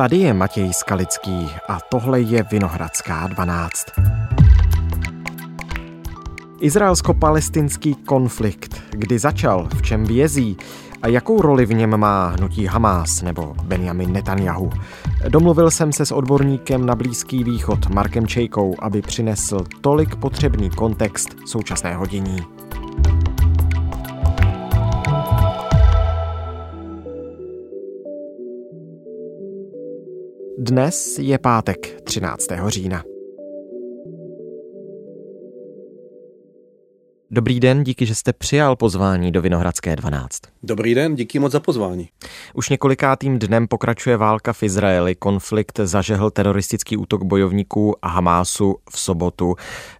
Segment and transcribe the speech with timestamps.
[0.00, 3.86] Tady je Matěj Skalický a tohle je Vinohradská 12.
[6.60, 10.56] Izraelsko-palestinský konflikt, kdy začal, v čem vězí
[11.02, 14.70] a jakou roli v něm má hnutí Hamas nebo Benjamin Netanyahu.
[15.28, 21.36] Domluvil jsem se s odborníkem na Blízký východ Markem Čejkou, aby přinesl tolik potřebný kontext
[21.46, 22.59] současného dění.
[30.62, 32.46] Dnes je pátek 13.
[32.66, 33.04] října.
[37.30, 40.40] Dobrý den, díky, že jste přijal pozvání do Vinohradské 12.
[40.62, 42.08] Dobrý den, díky moc za pozvání.
[42.54, 45.14] Už několikátým dnem pokračuje válka v Izraeli.
[45.14, 49.54] Konflikt zažehl teroristický útok bojovníků a Hamásu v sobotu.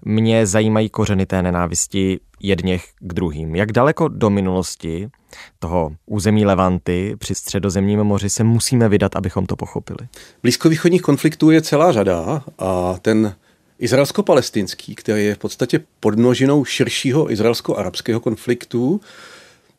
[0.05, 3.55] Mě zajímají kořeny té nenávisti jedněch k druhým.
[3.55, 5.11] Jak daleko do minulosti
[5.59, 10.09] toho území Levanty při středozemním moři se musíme vydat, abychom to pochopili?
[10.43, 13.35] Blízkovýchodních konfliktů je celá řada a ten
[13.79, 19.01] izraelsko-palestinský, který je v podstatě podnožinou širšího izraelsko-arabského konfliktu,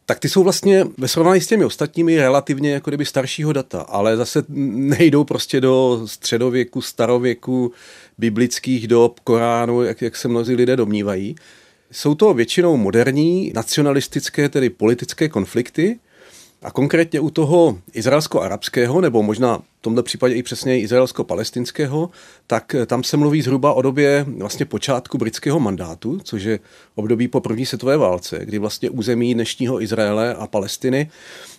[0.06, 4.18] tak ty jsou vlastně ve srovnání s těmi ostatními relativně jako kdyby staršího data, ale
[4.18, 7.72] zase nejdou prostě do středověku, starověku,
[8.18, 11.36] biblických dob, Koránu, jak, jak se mnozí lidé domnívají.
[11.92, 16.00] Jsou to většinou moderní, nacionalistické, tedy politické konflikty,
[16.64, 22.10] a konkrétně u toho izraelsko-arabského, nebo možná v tomto případě i přesně izraelsko-palestinského,
[22.48, 26.60] tak tam se mluví zhruba o době vlastně počátku britského mandátu, což je
[26.96, 31.10] období po první světové válce, kdy vlastně území dnešního Izraele a Palestiny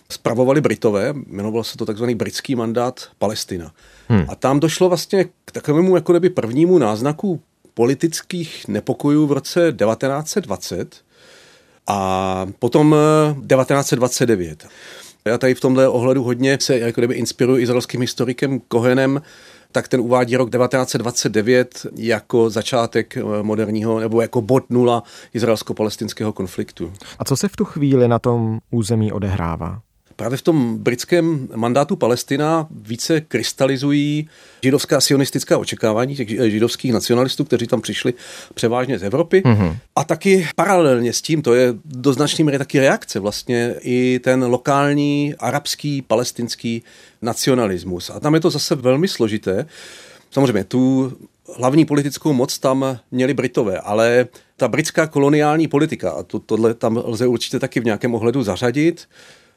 [0.09, 3.71] spravovali Britové, jmenovalo se to takzvaný britský mandát Palestina.
[4.07, 4.25] Hmm.
[4.27, 7.41] A tam došlo vlastně k takovému jako kdyby prvnímu náznaku
[7.73, 11.03] politických nepokojů v roce 1920,
[11.87, 12.95] a potom
[13.47, 14.65] 1929.
[15.25, 19.21] Eh, Já tady v tomhle ohledu hodně se jako kdyby inspiruji izraelským historikem Kohenem,
[19.71, 26.93] tak ten uvádí rok 1929 jako začátek eh, moderního nebo jako bod nula izraelsko-palestinského konfliktu.
[27.19, 29.81] A co se v tu chvíli na tom území odehrává?
[30.15, 34.29] Právě v tom britském mandátu Palestina více krystalizují
[34.63, 38.13] židovská sionistická očekávání těch židovských nacionalistů, kteří tam přišli
[38.53, 39.41] převážně z Evropy.
[39.45, 39.77] Mm-hmm.
[39.95, 44.43] A taky paralelně s tím, to je do značné míry taky reakce vlastně i ten
[44.43, 46.83] lokální arabský, palestinský
[47.21, 48.09] nacionalismus.
[48.09, 49.65] A tam je to zase velmi složité.
[50.31, 51.13] Samozřejmě tu
[51.55, 57.03] hlavní politickou moc tam měli Britové, ale ta britská koloniální politika, a to, tohle tam
[57.05, 59.07] lze určitě taky v nějakém ohledu zařadit,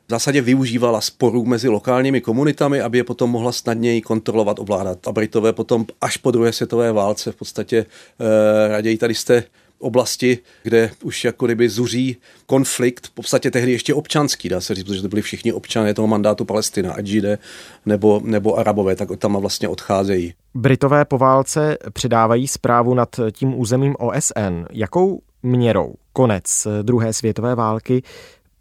[0.06, 5.08] v zásadě využívala sporů mezi lokálními komunitami, aby je potom mohla snadněji kontrolovat, ovládat.
[5.08, 7.86] A Britové potom až po druhé světové válce v podstatě
[8.20, 9.44] eh, raději tady jste
[9.78, 14.84] oblasti, kde už jako kdyby zuří konflikt, v podstatě tehdy ještě občanský, dá se říct,
[14.84, 17.38] protože to byli všichni občané toho mandátu Palestina, ať židé
[17.86, 20.34] nebo, nebo arabové, tak tam vlastně odcházejí.
[20.54, 24.64] Britové po válce přidávají zprávu nad tím územím OSN.
[24.70, 28.02] Jakou měrou konec druhé světové války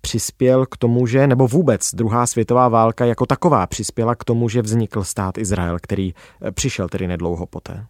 [0.05, 4.61] přispěl k tomu, že, nebo vůbec druhá světová válka jako taková přispěla k tomu, že
[4.61, 7.85] vznikl stát Izrael, který eh, přišel tedy nedlouho poté?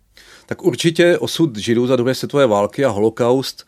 [0.46, 3.66] Tak určitě osud Židů za druhé světové války a holokaust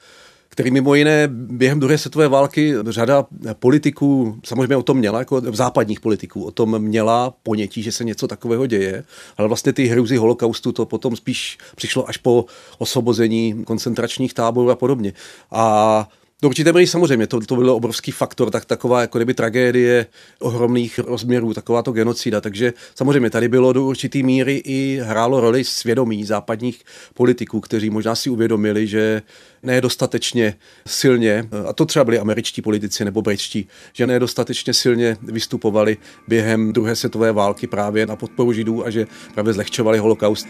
[0.49, 5.99] který mimo jiné během druhé světové války řada politiků samozřejmě o tom měla, jako západních
[5.99, 9.03] politiků, o tom měla ponětí, že se něco takového děje,
[9.37, 12.45] ale vlastně ty hrůzy holokaustu to potom spíš přišlo až po
[12.77, 15.13] osvobození koncentračních táborů a podobně.
[15.51, 16.07] A
[16.41, 20.05] do určité míry samozřejmě, to, to byl obrovský faktor, tak taková jako kdyby tragédie
[20.39, 22.41] ohromných rozměrů, taková to genocida.
[22.41, 26.83] Takže samozřejmě tady bylo do určité míry i hrálo roli svědomí západních
[27.13, 29.21] politiků, kteří možná si uvědomili, že
[29.63, 30.55] nedostatečně
[30.87, 36.95] silně, a to třeba byli američtí politici nebo britští, že nedostatečně silně vystupovali během druhé
[36.95, 40.47] světové války právě na podporu židů a že právě zlehčovali holokaust.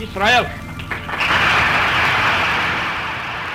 [0.00, 0.46] Israel.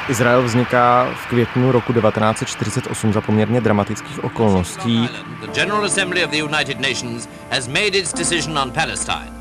[0.10, 5.10] Izrael vzniká v květnu roku 1948 za poměrně dramatických okolností.
[5.42, 9.32] The General Assembly of the United Nations has made its decision on Palestine.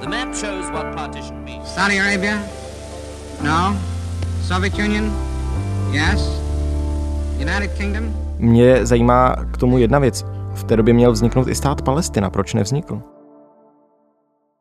[0.00, 1.74] The map shows what partition means.
[1.74, 2.38] Saudi Arabia?
[3.42, 3.76] No.
[4.42, 5.12] Soviet Union?
[5.92, 6.20] Yes.
[7.40, 8.14] United Kingdom?
[8.38, 10.24] Mě zajímá k tomu jedna věc.
[10.54, 12.30] V té době měl vzniknout i stát Palestina.
[12.30, 13.02] Proč nevznikl?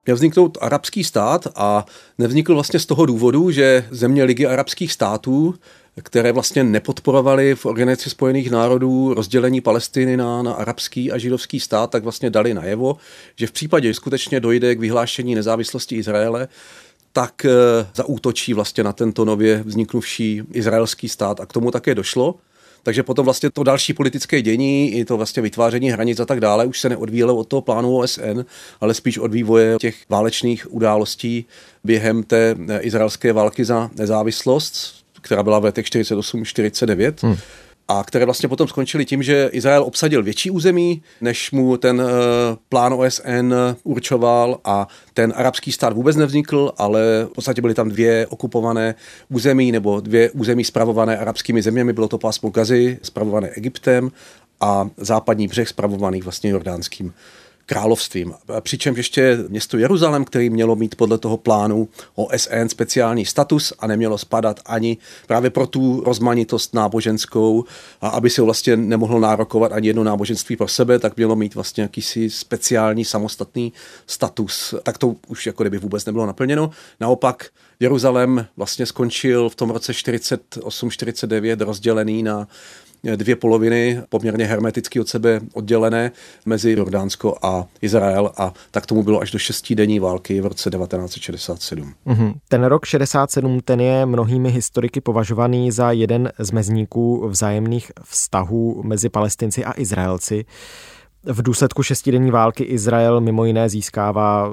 [0.05, 1.85] Měl vzniknout arabský stát a
[2.17, 5.55] nevznikl vlastně z toho důvodu, že země Ligy arabských států,
[6.03, 11.89] které vlastně nepodporovaly v Organizaci spojených národů rozdělení Palestiny na, na arabský a židovský stát,
[11.89, 12.97] tak vlastně dali najevo,
[13.35, 16.47] že v případě, že skutečně dojde k vyhlášení nezávislosti Izraele,
[17.13, 17.49] tak e,
[17.95, 22.35] zaútočí vlastně na tento nově vzniknuvší izraelský stát a k tomu také došlo.
[22.85, 26.65] Takže potom vlastně to další politické dění, i to vlastně vytváření hranic a tak dále,
[26.65, 28.45] už se neodvíjelo od toho plánu OSN,
[28.81, 31.45] ale spíš od vývoje těch válečných událostí
[31.83, 37.13] během té izraelské války za nezávislost, která byla v letech 48-49.
[37.21, 37.37] Hmm
[37.87, 42.07] a které vlastně potom skončily tím, že Izrael obsadil větší území, než mu ten uh,
[42.69, 43.53] plán OSN
[43.83, 48.95] určoval a ten arabský stát vůbec nevznikl, ale v podstatě byly tam dvě okupované
[49.29, 51.93] území nebo dvě území spravované arabskými zeměmi.
[51.93, 54.11] Bylo to pásmo Gazy, spravované Egyptem
[54.61, 57.13] a západní břeh spravovaný vlastně jordánským
[57.65, 58.33] královstvím.
[58.59, 64.17] Přičemž ještě město Jeruzalém, který mělo mít podle toho plánu OSN speciální status a nemělo
[64.17, 64.97] spadat ani
[65.27, 67.65] právě pro tu rozmanitost náboženskou,
[68.01, 71.83] a aby se vlastně nemohlo nárokovat ani jedno náboženství pro sebe, tak mělo mít vlastně
[71.83, 73.73] jakýsi speciální samostatný
[74.07, 74.75] status.
[74.83, 76.69] Tak to už jako kdyby vůbec nebylo naplněno.
[76.99, 77.45] Naopak
[77.79, 82.47] Jeruzalém vlastně skončil v tom roce 48-49 rozdělený na
[83.15, 86.11] dvě poloviny poměrně hermeticky od sebe oddělené
[86.45, 91.93] mezi Jordánsko a Izrael a tak tomu bylo až do šestidenní války v roce 1967.
[92.07, 92.33] Mm-hmm.
[92.47, 99.09] Ten rok 67 ten je mnohými historiky považovaný za jeden z mezníků vzájemných vztahů mezi
[99.09, 100.45] Palestinci a Izraelci.
[101.23, 104.49] V důsledku šestidenní války Izrael mimo jiné získává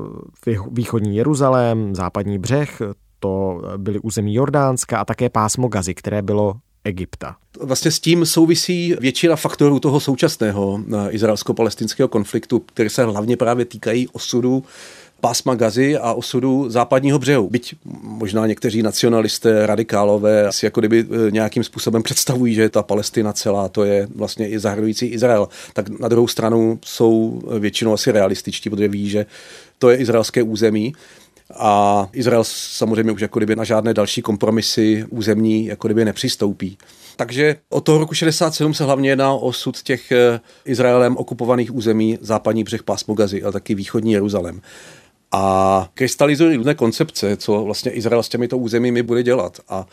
[0.70, 2.82] východní Jeruzalém, západní břeh,
[3.18, 6.54] to byly území Jordánska a také pásmo Gazy, které bylo
[6.84, 7.36] Egypta.
[7.60, 13.64] Vlastně s tím souvisí většina faktorů toho současného eh, izraelsko-palestinského konfliktu, které se hlavně právě
[13.64, 14.64] týkají osudu
[15.20, 17.50] pásma Gazy a osudu západního břehu.
[17.50, 23.32] Byť možná někteří nacionalisté, radikálové si jako kdyby eh, nějakým způsobem představují, že ta Palestina
[23.32, 25.48] celá, to je vlastně i zahrnující Izrael.
[25.72, 29.26] Tak na druhou stranu jsou většinou asi realističtí, protože ví, že
[29.78, 30.94] to je izraelské území
[31.56, 36.78] a Izrael samozřejmě už jako kdyby na žádné další kompromisy územní jako kdyby nepřistoupí.
[37.16, 42.18] Takže od toho roku 67 se hlavně jedná o osud těch eh, Izraelem okupovaných území,
[42.20, 44.60] západní břeh pásmo Gazy, ale taky východní Jeruzalém.
[45.32, 49.60] A krystalizují různé koncepce, co vlastně Izrael s těmito územími bude dělat.
[49.68, 49.86] A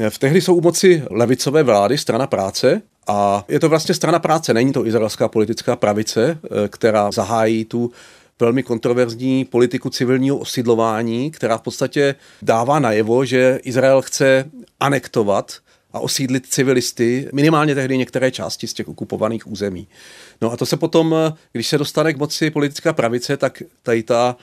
[0.00, 4.18] eh, v tehdy jsou u moci levicové vlády, strana práce, a je to vlastně strana
[4.18, 7.90] práce, není to izraelská politická pravice, eh, která zahájí tu
[8.40, 14.50] velmi kontroverzní politiku civilního osidlování, která v podstatě dává najevo, že Izrael chce
[14.80, 15.52] anektovat
[15.92, 19.88] a osídlit civilisty, minimálně tehdy některé části z těch okupovaných území.
[20.40, 21.14] No a to se potom,
[21.52, 24.36] když se dostane k moci politická pravice, tak tady ta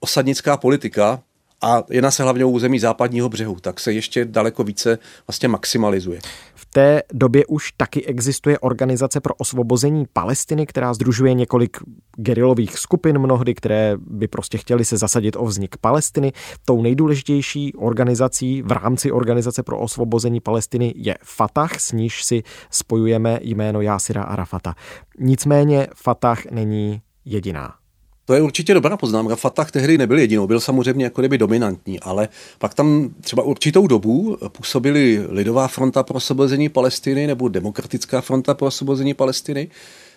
[0.00, 1.22] osadnická politika
[1.64, 6.20] a jedná se hlavně o území západního břehu, tak se ještě daleko více vlastně maximalizuje.
[6.54, 11.76] V té době už taky existuje organizace pro osvobození Palestiny, která združuje několik
[12.16, 16.32] gerilových skupin mnohdy, které by prostě chtěli se zasadit o vznik Palestiny.
[16.64, 23.38] Tou nejdůležitější organizací v rámci Organizace pro osvobození Palestiny je Fatah, s níž si spojujeme
[23.42, 24.74] jméno Jásira Arafata.
[25.18, 27.83] Nicméně Fatah není jediná.
[28.26, 29.36] To je určitě dobrá poznámka.
[29.36, 32.28] Fatah tehdy nebyl jedinou, byl samozřejmě jako kdyby dominantní, ale
[32.58, 38.66] pak tam třeba určitou dobu působili Lidová fronta pro osvobození Palestiny nebo Demokratická fronta pro
[38.66, 39.68] osvobození Palestiny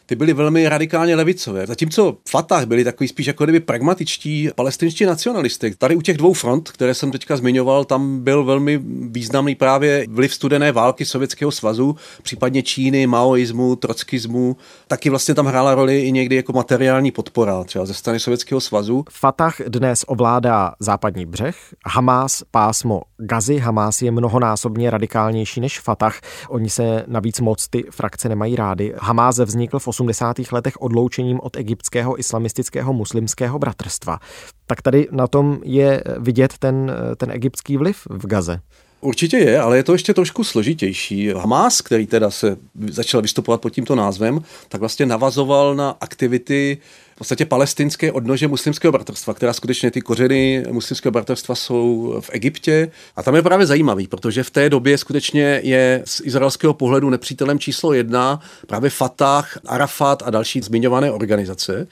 [0.07, 1.68] ty byly velmi radikálně levicové.
[1.68, 5.75] Zatímco Fatah byli takový spíš jako kdyby pragmatičtí palestinští nacionalisty.
[5.77, 8.80] Tady u těch dvou front, které jsem teďka zmiňoval, tam byl velmi
[9.12, 14.57] významný právě vliv studené války Sovětského svazu, případně Číny, maoismu, trockismu.
[14.88, 19.05] Taky vlastně tam hrála roli i někdy jako materiální podpora, třeba ze strany Sovětského svazu.
[19.12, 23.58] Fatah dnes ovládá západní břeh, Hamas pásmo Gazy.
[23.58, 26.20] Hamas je mnohonásobně radikálnější než Fatah.
[26.50, 28.93] Oni se navíc moc ty frakce nemají rády.
[28.98, 30.51] Hamas vznikl v 80.
[30.51, 34.20] letech odloučením od egyptského islamistického muslimského bratrstva.
[34.66, 38.60] Tak tady na tom je vidět ten, ten egyptský vliv v Gaze.
[39.01, 41.30] Určitě je, ale je to ještě trošku složitější.
[41.30, 42.58] Hamas, který teda se
[42.89, 46.77] začal vystupovat pod tímto názvem, tak vlastně navazoval na aktivity
[47.16, 52.92] v podstatě palestinské odnože muslimského bratrstva, která skutečně ty kořeny muslimského bratrstva jsou v Egyptě.
[53.16, 57.60] A tam je právě zajímavý, protože v té době skutečně je z izraelského pohledu nepřítelem
[57.60, 61.88] číslo jedna právě Fatah, Arafat a další zmiňované organizace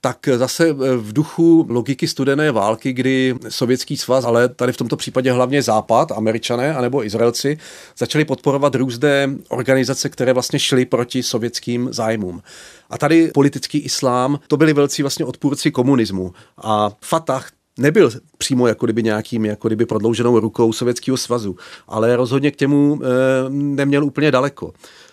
[0.00, 5.32] tak zase v duchu logiky studené války, kdy sovětský svaz, ale tady v tomto případě
[5.32, 7.58] hlavně Západ, američané anebo Izraelci,
[7.98, 12.42] začali podporovat různé organizace, které vlastně šly proti sovětským zájmům.
[12.90, 16.32] A tady politický islám, to byli velcí vlastně odpůrci komunismu.
[16.62, 21.56] A Fatah nebyl přímo jako kdyby nějakým jako kdyby prodlouženou rukou Sovětského svazu,
[21.88, 23.06] ale rozhodně k těmu e,
[23.50, 24.72] neměl úplně daleko.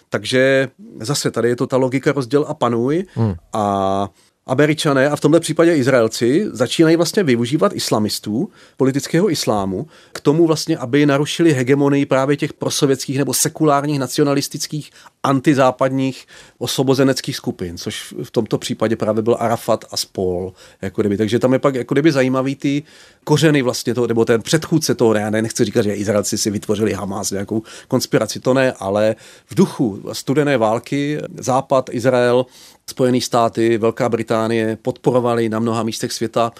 [0.09, 3.33] Takže zase tady je to ta logika rozděl a panuj hmm.
[3.53, 4.09] a
[4.47, 10.77] Američané a v tomto případě Izraelci začínají vlastně využívat islamistů, politického islámu, k tomu vlastně,
[10.77, 14.91] aby narušili hegemonii právě těch prosovětských nebo sekulárních nacionalistických
[15.25, 16.25] antizápadních
[16.57, 20.53] osvobozeneckých skupin, což v tomto případě právě byl Arafat a spol.
[20.81, 21.17] Jako kdyby.
[21.17, 22.83] Takže tam je pak jako kdyby zajímavý ty
[23.23, 27.31] kořeny vlastně toho, nebo ten předchůdce toho, já nechci říkat, že Izraelci si vytvořili Hamas,
[27.31, 29.15] nějakou konspiraci, to ne, ale
[29.45, 32.45] v duchu studené války Západ, Izrael,
[32.89, 36.51] Spojené státy, Velká Británie podporovali na mnoha místech světa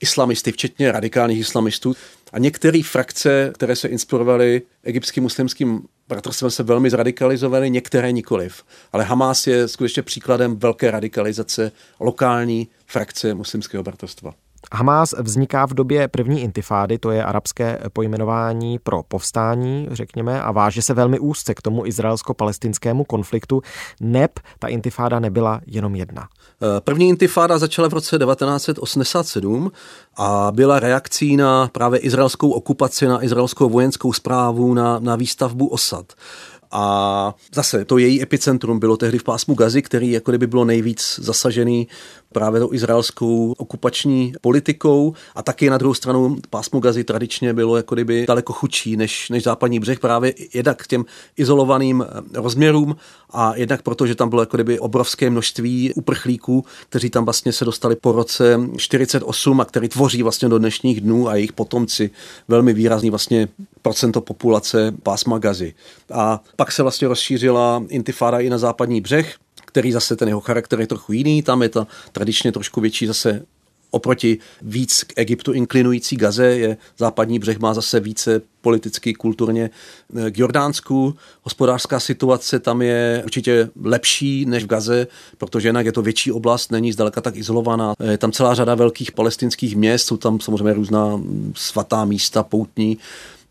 [0.00, 1.94] islamisty, včetně radikálních islamistů.
[2.32, 8.62] A některé frakce, které se inspirovaly egyptským muslimským bratrstvem, se velmi zradikalizovaly, některé nikoliv.
[8.92, 14.34] Ale Hamas je skutečně příkladem velké radikalizace lokální frakce muslimského bratrstva.
[14.72, 20.82] Hamas vzniká v době první intifády, to je arabské pojmenování pro povstání, řekněme, a váže
[20.82, 23.62] se velmi úzce k tomu izraelsko-palestinskému konfliktu.
[24.00, 26.28] Neb ta intifáda nebyla jenom jedna.
[26.62, 29.72] Eh, první intifáda začala v roce 1987
[30.16, 36.12] a byla reakcí na právě izraelskou okupaci, na izraelskou vojenskou zprávu, na, na výstavbu osad.
[36.70, 41.20] A zase to její epicentrum bylo tehdy v pásmu Gazy, který jako kdyby bylo nejvíc
[41.22, 41.88] zasažený
[42.32, 47.94] právě tou izraelskou okupační politikou a taky na druhou stranu pásmo Gazy tradičně bylo jako
[47.94, 51.04] kdyby daleko chudší než, než západní břeh právě jednak k těm
[51.36, 52.96] izolovaným eh, rozměrům
[53.30, 57.64] a jednak proto, že tam bylo jako kdyby obrovské množství uprchlíků, kteří tam vlastně se
[57.64, 62.10] dostali po roce 48 a který tvoří vlastně do dnešních dnů a jejich potomci
[62.48, 63.48] velmi výrazný vlastně
[63.82, 65.74] procento populace pásma Gazy.
[66.12, 69.36] A pak se vlastně rozšířila intifáda i na západní břeh,
[69.68, 73.42] který zase ten jeho charakter je trochu jiný, tam je to tradičně trošku větší zase
[73.90, 79.70] oproti víc k Egyptu inklinující Gaze je západní břeh má zase více politicky, kulturně
[80.16, 81.14] eh, k Jordánsku.
[81.42, 85.06] Hospodářská situace tam je určitě lepší než v Gaze,
[85.38, 87.94] protože jinak je to větší oblast, není zdaleka tak izolovaná.
[88.10, 91.20] Je tam celá řada velkých palestinských měst, jsou tam samozřejmě různá
[91.54, 92.98] svatá místa, poutní,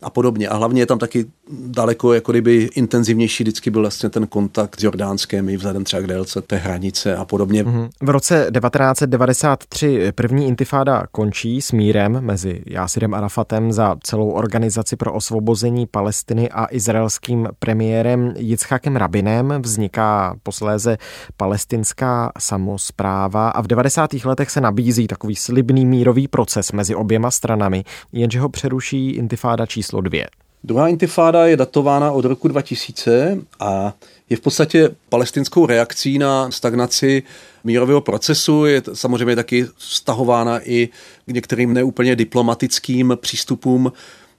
[0.02, 0.48] a podobně.
[0.48, 4.82] A hlavně je tam taky daleko jako kdyby intenzivnější vždycky byl vlastně ten kontakt s
[4.82, 7.64] Jordánskem i vzhledem třeba k délce té hranice a podobně.
[7.64, 7.88] Mm-hmm.
[8.02, 15.12] V roce 1993 první intifáda končí s mírem mezi Jásirem Arafatem za celou organizaci pro
[15.12, 19.62] osvobození Palestiny a izraelským premiérem Jicchakem Rabinem.
[19.62, 20.98] Vzniká posléze
[21.36, 24.12] palestinská samozpráva a v 90.
[24.24, 30.00] letech se nabízí takový slibný mírový proces mezi oběma stranami, jenže ho přeruší intifáda číslo
[30.00, 30.26] dvě.
[30.64, 33.92] Druhá intifáda je datována od roku 2000 a
[34.30, 37.22] je v podstatě palestinskou reakcí na stagnaci
[37.64, 38.64] mírového procesu.
[38.64, 40.88] Je samozřejmě taky stahována i
[41.26, 43.92] k některým neúplně diplomatickým přístupům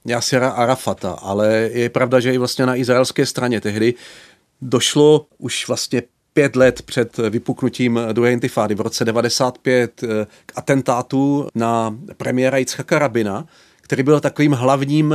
[0.04, 3.94] Jasira Arafata, ale je pravda, že i vlastně na izraelské straně tehdy
[4.62, 10.00] došlo už vlastně pět let před vypuknutím druhé intifády v roce 95
[10.46, 13.46] k atentátu na premiéra Jitzchaka Rabina,
[13.82, 15.14] který byl takovým hlavním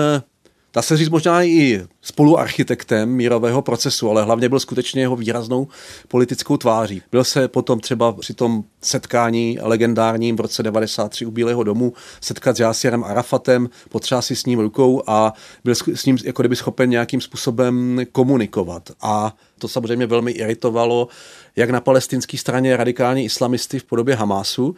[0.76, 5.68] dá se říct možná i spoluarchitektem mírového procesu, ale hlavně byl skutečně jeho výraznou
[6.08, 7.02] politickou tváří.
[7.12, 12.58] Byl se potom třeba při tom setkání legendárním v roce 93 u Bílého domu setkat
[12.58, 16.90] s Jásirem Arafatem, potřeba si s ním rukou a byl s ním jako kdyby schopen
[16.90, 18.92] nějakým způsobem komunikovat.
[19.02, 21.08] A to samozřejmě velmi iritovalo
[21.56, 24.76] jak na palestinské straně radikální islamisty v podobě Hamásu,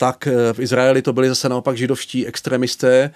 [0.00, 3.10] tak eh, v Izraeli to byli zase naopak židovští extremisté,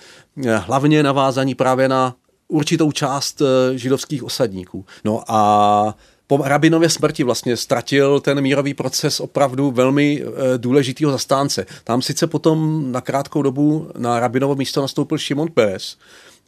[0.47, 2.15] eh, hlavně navázaní právě na
[2.55, 4.85] určitou část eh, židovských osadníků.
[5.05, 5.95] No a
[6.27, 10.25] po Rabinově smrti vlastně ztratil ten mírový proces opravdu velmi
[10.57, 11.67] důležitýho zastánce.
[11.85, 15.97] Tam sice potom na krátkou dobu na Rabinovo místo nastoupil Šimon Peres,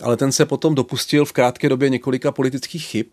[0.03, 3.07] ale ten se potom dopustil v krátké době několika politických chyb,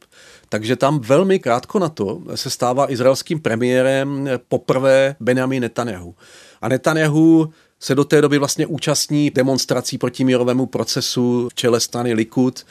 [0.49, 6.15] takže tam velmi krátko na to se stává izraelským premiérem poprvé Benjamin Netanyahu.
[6.61, 7.49] A Netanyahu
[7.83, 12.65] se do té doby vlastně účastní demonstrací proti mírovému procesu v čele strany Likud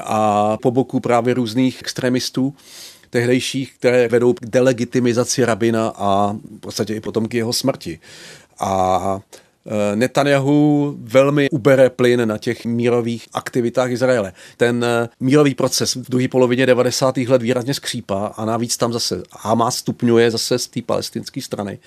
[0.00, 2.54] a po boku právě různých extremistů
[3.10, 7.98] tehdejších, které vedou k delegitimizaci rabina a v podstatě i potom k jeho smrti.
[8.60, 9.20] A
[9.66, 14.32] e, Netanyahu velmi ubere plyn na těch mírových aktivitách Izraele.
[14.56, 17.16] Ten e, mírový proces v druhé polovině 90.
[17.16, 21.78] let výrazně skřípá a navíc tam zase Hamas stupňuje zase z té palestinské strany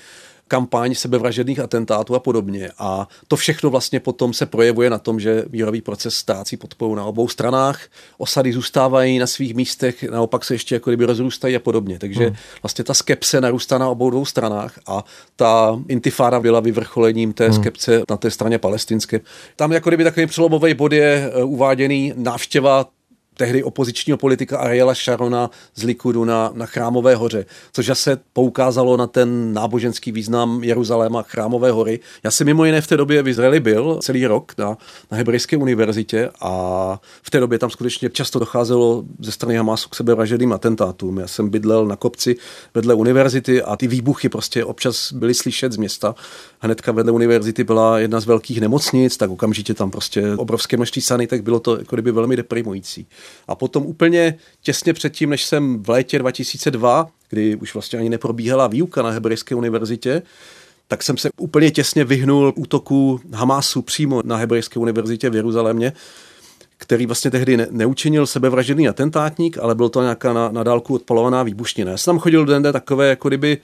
[0.52, 2.70] kampaň sebevražedných atentátů a podobně.
[2.78, 7.06] A to všechno vlastně potom se projevuje na tom, že mírový proces ztrácí podporu na
[7.06, 12.00] obou stranách, osady zůstávají na svých místech, naopak se ještě jako kdyby rozrůstají a podobně.
[12.00, 12.36] Takže hmm.
[12.64, 15.06] vlastně ta skepse narůstá na obou dvou stranách a
[15.36, 17.54] ta intifáda byla vyvrcholením té hmm.
[17.54, 19.20] skepce na té straně palestinské.
[19.56, 22.86] Tam jako kdyby takový přelomový bod je eh, uváděný návštěva
[23.42, 29.08] tehdy opozičního politika Ariela Sharona z Likudu na, na Chrámové hoře, což zase poukázalo na
[29.08, 32.00] ten náboženský význam Jeruzaléma Chrámové hory.
[32.24, 34.78] Já jsem mimo jiné v té době v Izraeli byl celý rok na,
[35.12, 39.96] na Hebrejské univerzitě a v té době tam skutečně často docházelo ze strany Hamasu k
[39.96, 41.18] sebevražedným atentátům.
[41.18, 42.36] Já jsem bydlel na kopci
[42.74, 46.16] vedle univerzity a ty výbuchy prostě občas byly slyšet z města.
[46.60, 51.42] Hnedka vedle univerzity byla jedna z velkých nemocnic, tak okamžitě tam prostě obrovské množství sanitek,
[51.42, 53.08] bylo to jako kdyby velmi deprimující.
[53.48, 58.68] A potom úplně těsně předtím, než jsem v létě 2002, kdy už vlastně ani neprobíhala
[58.68, 60.22] výuka na Hebrejské univerzitě,
[60.88, 65.94] tak jsem se úplně těsně vyhnul útoku Hamásu přímo na Hebrejské univerzitě v Jeruzalémě,
[66.78, 71.44] který vlastně tehdy ne, neučinil sebevražedný atentátník, ale byl to nějaká na, na dálku odpalovaná
[71.44, 71.92] výbušnina.
[71.92, 73.58] Já jsem tam chodil do takové jako kdyby,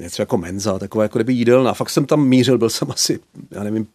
[0.00, 1.74] něco jako menza, takové jako kdyby jídelna.
[1.74, 3.86] Fakt jsem tam mířil, byl jsem asi, já nevím,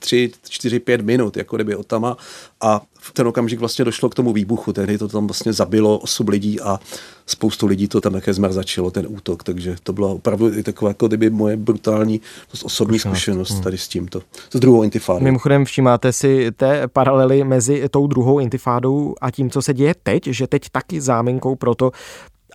[0.00, 2.16] tři, čtyři, pět minut, jako kdyby od tama.
[2.60, 6.28] A v ten okamžik vlastně došlo k tomu výbuchu, tehdy to tam vlastně zabilo osm
[6.28, 6.80] lidí a
[7.26, 11.08] spoustu lidí to tam také zmrzačilo, ten útok, takže to byla opravdu i taková jako
[11.08, 12.20] kdyby moje brutální
[12.64, 13.50] osobní zkušenost.
[13.50, 13.62] hmm.
[13.62, 15.24] tady s tímto, s druhou intifádou.
[15.24, 20.26] Mimochodem všímáte si té paralely mezi tou druhou intifádou a tím, co se děje teď,
[20.26, 21.92] že teď taky záminkou pro to,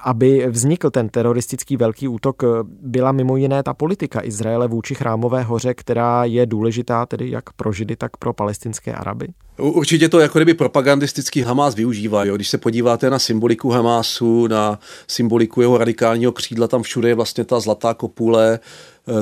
[0.06, 2.44] aby vznikl ten teroristický velký útok,
[2.82, 7.72] byla mimo jiné ta politika Izraele vůči chrámové hoře, která je důležitá tedy jak pro
[7.72, 9.28] Židy, tak pro palestinské Araby?
[9.58, 12.24] Určitě to jako kdyby propagandistický Hamás využívá.
[12.24, 12.36] Jo.
[12.36, 17.44] Když se podíváte na symboliku Hamásu, na symboliku jeho radikálního křídla, tam všude je vlastně
[17.44, 18.60] ta zlatá kopule, eh,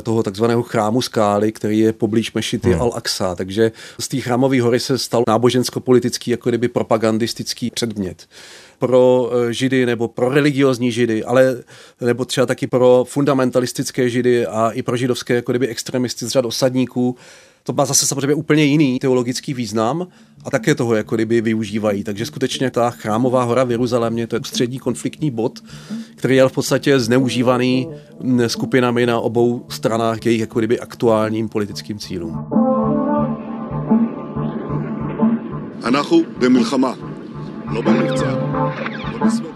[0.04, 2.82] toho takzvaného chrámu skály, který je poblíž mešity hmm.
[2.82, 3.36] Al-Aqsa.
[3.36, 8.28] Takže z té chrámové hory se stal nábožensko-politický, jako kdyby propagandistický předmět
[8.80, 11.64] pro eh, židy nebo pro religiozní židy, ale
[12.02, 16.46] nebo třeba taky pro fundamentalistické židy a i pro židovské jako kdyby extremisty z řad
[16.46, 17.16] osadníků
[17.63, 20.07] To má zase samozřejmě úplně jiný teologický význam
[20.45, 22.05] a také toho jako kdyby využívají.
[22.05, 25.59] Takže skutečně ta chrámová hora v Jeruzalémě, to je střední konfliktní bod,
[26.17, 27.89] který je v podstatě zneužívaný
[28.21, 32.47] mm, skupinami na obou stranách k jejich jako kdyby aktuálním politickým cílům.
[35.85, 36.95] אנחנו במלחמה.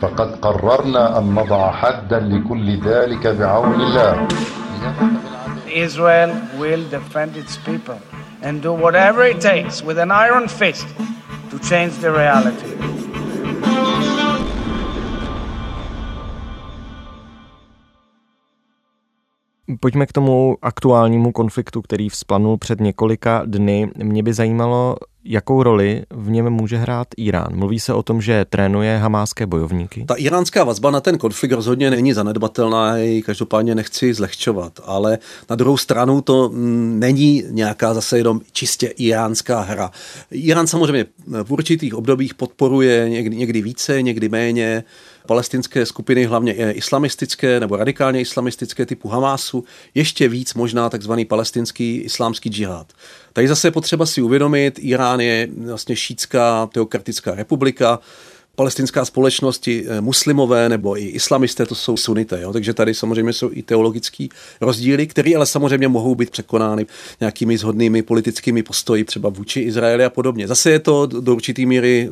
[0.00, 4.28] فقد قررنا أن نضع حدا لكل ذلك بعون الله
[5.73, 7.99] Israel will defend its people
[8.41, 10.87] and do whatever it takes with an iron fist
[11.51, 12.77] to change the reality.
[19.79, 23.91] Pojďme k tomu aktuálnímu konfliktu, který vzplanul před několika dny.
[24.03, 24.95] Mě by zajímalo,
[25.27, 27.55] jakou roli v něm může hrát Irán.
[27.55, 30.05] Mluví se o tom, že trénuje hamáské bojovníky.
[30.07, 35.17] Ta iránská vazba na ten konflikt rozhodně není zanedbatelná, ji každopádně nechci zlehčovat, ale
[35.49, 39.91] na druhou stranu to mm, není nějaká zase jenom čistě iránská hra.
[40.31, 41.05] Irán samozřejmě
[41.43, 44.83] v určitých obdobích podporuje někdy, někdy více, někdy méně
[45.27, 49.63] palestinské skupiny, hlavně islamistické nebo radikálně islamistické typu Hamásu,
[49.95, 52.93] ještě víc možná takzvaný palestinský islámský džihad.
[53.37, 57.99] Tady zase je potřeba si uvědomit, Irán je vlastně šítská teokratická republika,
[58.55, 62.41] palestinská společnost, eh, muslimové nebo i islamisté, to jsou sunité.
[62.41, 62.53] Jo?
[62.53, 64.29] Takže tady samozřejmě jsou i teologický
[64.61, 66.85] rozdíly, které ale samozřejmě mohou být překonány
[67.19, 70.47] nějakými zhodnými politickými postoji, třeba vůči Izraeli a podobně.
[70.47, 72.09] Zase je to do určité míry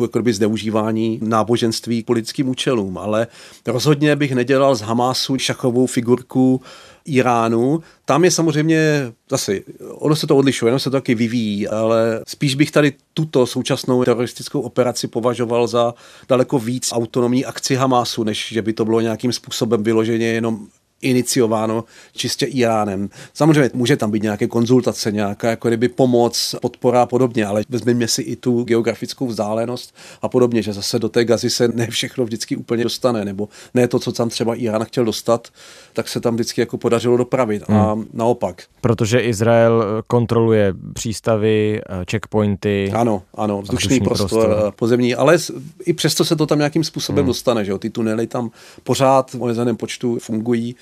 [0.00, 3.26] jako zneužívání náboženství k politickým účelům, ale
[3.66, 6.60] rozhodně bych nedělal z Hamásu šachovou figurku
[7.04, 7.82] Iránu.
[8.04, 12.54] Tam je samozřejmě zase, ono se to odlišuje, ono se to taky vyvíjí, ale spíš
[12.54, 15.94] bych tady tuto současnou teroristickou operaci považoval za
[16.28, 20.66] daleko víc autonomní akci Hamásu, než že by to bylo nějakým způsobem vyloženě jenom
[21.02, 23.10] iniciováno čistě Iránem.
[23.34, 28.08] Samozřejmě může tam být nějaké konzultace, nějaká jako kdyby pomoc, podpora a podobně, ale vezměme
[28.08, 32.24] si i tu geografickou vzdálenost a podobně, že zase do té gazy se ne všechno
[32.24, 35.48] vždycky úplně dostane, nebo ne to, co tam třeba Irán chtěl dostat,
[35.92, 37.78] tak se tam vždycky jako podařilo dopravit hmm.
[37.80, 38.62] a naopak.
[38.80, 42.92] Protože Izrael eh, kontroluje přístavy, eh, checkpointy.
[42.94, 45.38] Ano, ano, vzdušný prostor, prostor, eh, pozemní, ale
[45.84, 47.26] i přesto se to tam nějakým způsobem hmm.
[47.26, 47.78] dostane, že jo?
[47.78, 48.50] ty tunely tam
[48.84, 50.76] pořád v omezeném počtu fungují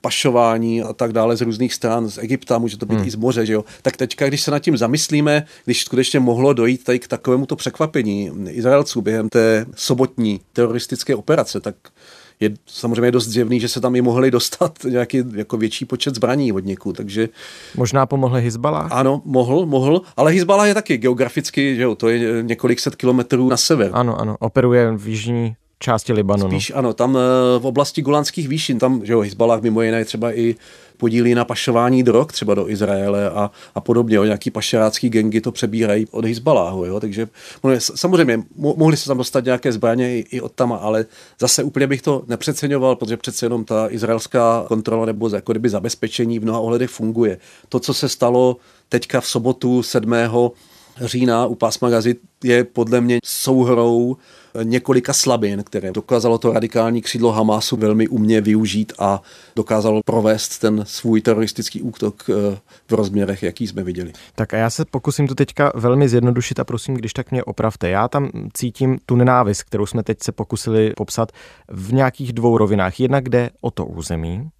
[0.00, 3.08] pašování a tak dále z různých stran, z Egypta, může to být hmm.
[3.08, 3.64] i z moře, že jo.
[3.82, 7.56] Tak teďka, když se nad tím zamyslíme, když skutečně mohlo dojít tady k takovému to
[7.56, 11.74] překvapení Izraelců během té sobotní teroristické operace, tak
[12.40, 16.52] je samozřejmě dost zjevný, že se tam i mohli dostat nějaký jako větší počet zbraní
[16.52, 17.28] od někud, takže...
[17.76, 18.92] Možná pomohli Hezbalah?
[18.92, 23.48] Ano, mohl, mohl, ale Hezbalah je taky geograficky, že jo, to je několik set kilometrů
[23.48, 23.90] na sever.
[23.92, 26.50] Ano, ano, operuje v jižní části Libanonu.
[26.50, 30.38] Spíš ano, tam eh, v oblasti Golanských výšin, tam, že jo, Hezbalah mimo jiné třeba
[30.38, 30.54] i
[30.96, 34.20] podílí na pašování drog třeba do Izraele a, a podobně.
[34.20, 36.84] O nějaký pašerácký gengy to přebírají od Hezbaláhu.
[36.84, 37.00] Jo?
[37.00, 37.28] Takže
[37.94, 41.04] samozřejmě mohli se tam dostat nějaké zbraně i, i od tam, ale
[41.40, 46.38] zase úplně bych to nepřeceňoval, protože přece jenom ta izraelská kontrola nebo jako kdyby zabezpečení
[46.38, 47.38] v mnoha ohledech funguje.
[47.68, 48.56] To, co se stalo
[48.88, 50.12] teďka v sobotu 7
[51.00, 54.16] října u pásma Gazy je podle mě souhrou
[54.62, 59.22] několika slabin, které dokázalo to radikální křídlo Hamásu velmi umě využít a
[59.56, 64.12] dokázalo provést ten svůj teroristický útok eh, v rozměrech, jaký jsme viděli.
[64.34, 67.88] Tak a já se pokusím to teďka velmi zjednodušit a prosím, když tak mě opravte.
[67.88, 71.32] Já tam cítím tu nenávist, kterou jsme teď se pokusili popsat
[71.68, 73.00] v nějakých dvou rovinách.
[73.00, 74.50] Jednak jde o to území,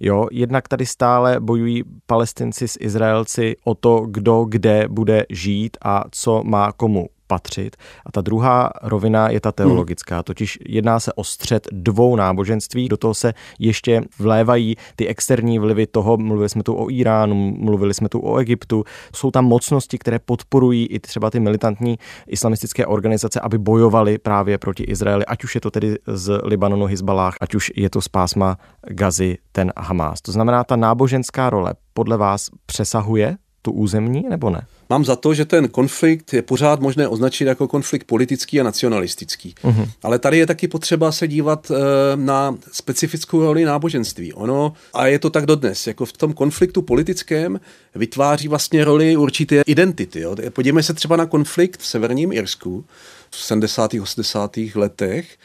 [0.00, 6.04] Jo, jednak tady stále bojují palestinci s Izraelci o to, kdo kde bude žít a
[6.10, 7.76] co má komu patřit.
[8.06, 10.22] A ta druhá rovina je ta teologická, hmm.
[10.22, 15.86] totiž jedná se o střed dvou náboženství, do toho se ještě vlévají ty externí vlivy
[15.86, 20.18] toho, mluvili jsme tu o Iránu, mluvili jsme tu o Egyptu, jsou tam mocnosti, které
[20.18, 25.60] podporují i třeba ty militantní islamistické organizace, aby bojovali právě proti Izraeli, ať už je
[25.60, 30.20] to tedy z Libanonu Hezbalách, ať už je to z pásma Gazy ten Hamas.
[30.20, 34.66] To znamená, ta náboženská role podle vás přesahuje tu územní nebo ne?
[34.90, 39.54] Mám za to, že ten konflikt je pořád možné označit jako konflikt politický a nacionalistický.
[39.62, 39.88] Uh-huh.
[40.02, 41.74] Ale tady je taky potřeba se dívat e,
[42.16, 44.32] na specifickou roli náboženství.
[44.32, 47.60] Ono, a je to tak dodnes, jako v tom konfliktu politickém
[47.94, 50.20] vytváří vlastně roli určité identity.
[50.20, 50.36] Jo.
[50.50, 52.84] Podívejme se třeba na konflikt v severním Irsku
[53.30, 53.94] v 70.
[53.94, 54.56] 80.
[54.74, 55.36] letech,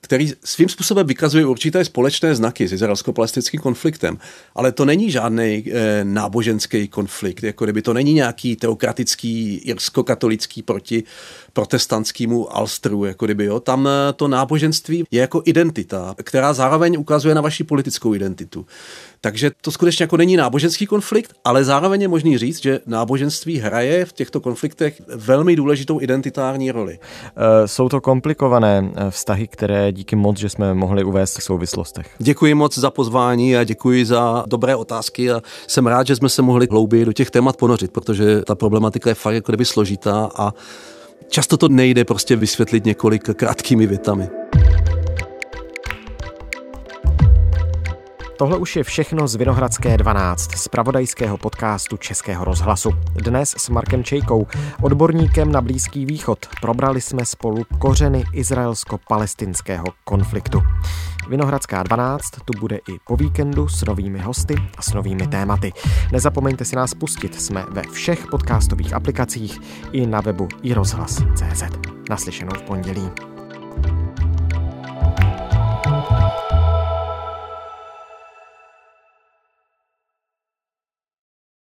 [0.00, 4.18] který svým způsobem vykazuje určité společné znaky s izraelsko-palestinským konfliktem.
[4.54, 11.02] Ale to není žádný e, náboženský konflikt, jako kdyby to není nějaký teokratický irsko-katolický proti
[11.58, 13.60] protestantskému Alstru, jako kdyby, jo.
[13.60, 18.66] Tam eh, to náboženství je jako identita, která zároveň ukazuje na vaši politickou identitu.
[19.20, 24.04] Takže to skutečně jako není náboženský konflikt, ale zároveň je možný říct, že náboženství hraje
[24.04, 26.98] v těchto konfliktech velmi důležitou identitární roli.
[27.02, 32.06] Eh, jsou to komplikované eh, vztahy, které díky moc, že jsme mohli uvést v souvislostech.
[32.18, 36.42] Děkuji moc za pozvání a děkuji za dobré otázky a jsem rád, že jsme se
[36.42, 40.52] mohli hlouběji do těch témat ponořit, protože ta problematika je fakt jako kdyby složitá a
[41.28, 44.28] často to nejde prostě vysvětlit několik krátkými větami.
[48.38, 52.90] Tohle už je všechno z Vinohradské 12, z pravodajského podcastu Českého rozhlasu.
[53.14, 54.46] Dnes s Markem Čejkou,
[54.82, 60.62] odborníkem na Blízký východ, probrali jsme spolu kořeny izraelsko-palestinského konfliktu.
[61.28, 65.72] Vinohradská 12 tu bude i po víkendu s novými hosty a s novými tématy.
[66.12, 69.58] Nezapomeňte si nás pustit, jsme ve všech podcastových aplikacích
[69.92, 71.62] i na webu i rozhlas.cz.
[72.10, 73.37] Naslyšenou v pondělí.